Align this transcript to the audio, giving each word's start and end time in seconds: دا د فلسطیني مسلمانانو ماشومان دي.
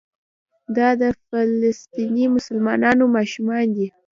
دا 0.77 0.89
د 1.01 1.03
فلسطیني 1.27 2.25
مسلمانانو 2.35 3.03
ماشومان 3.15 3.65
دي. 3.75 3.87